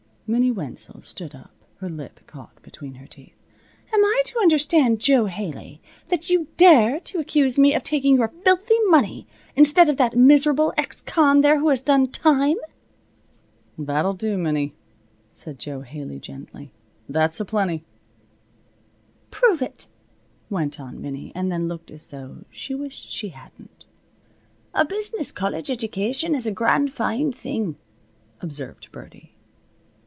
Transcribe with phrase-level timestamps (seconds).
[0.33, 3.35] Minnie Wenzel stood up, her lip caught between her teeth.
[3.93, 8.29] "Am I to understand, Jo Haley, that you dare to accuse me of taking your
[8.29, 9.27] filthy money,
[9.57, 12.55] instead of that miserable ex con there who has done time?"
[13.77, 14.73] "That'll do, Minnie,"
[15.31, 16.71] said Jo Haley, gently.
[17.09, 17.83] "That's a plenty."
[19.31, 19.87] "Prove it,"
[20.49, 23.85] went on Minnie, and then looked as though she wished she hadn't.
[24.73, 27.75] "A business college edjication is a grand foine thing,"
[28.39, 29.35] observed Birdie.